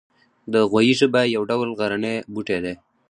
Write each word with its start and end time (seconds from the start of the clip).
د 0.53 0.55
غویي 0.71 0.93
ژبه 0.99 1.21
یو 1.35 1.43
ډول 1.49 1.69
غرنی 1.79 2.15
بوټی 2.33 2.59
دی 2.63 2.73